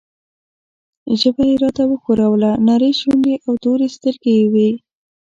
ژبه 1.19 1.43
یې 1.49 1.55
راته 1.63 1.83
وښوروله، 1.87 2.51
نرۍ 2.67 2.93
شونډې 2.99 3.35
او 3.45 3.53
تورې 3.63 3.87
سترګې 3.95 4.31
یې 4.39 4.45
وې. 4.53 4.69